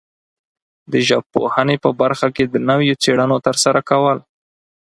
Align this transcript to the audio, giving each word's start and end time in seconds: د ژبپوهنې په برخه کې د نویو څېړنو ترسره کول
د 0.91 0.93
ژبپوهنې 1.07 1.75
په 1.83 1.89
برخه 2.01 2.27
کې 2.35 2.43
د 2.47 2.55
نویو 2.69 2.99
څېړنو 3.03 3.37
ترسره 3.47 3.81
کول 3.89 4.17